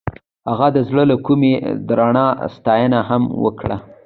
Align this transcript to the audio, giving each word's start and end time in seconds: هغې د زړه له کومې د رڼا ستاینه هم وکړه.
هغې 0.49 0.69
د 0.75 0.77
زړه 0.87 1.03
له 1.11 1.15
کومې 1.25 1.53
د 1.87 1.89
رڼا 1.99 2.27
ستاینه 2.55 2.99
هم 3.09 3.23
وکړه. 3.43 3.77